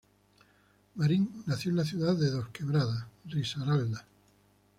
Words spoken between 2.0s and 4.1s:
de Dos Quebradas, Risaralda.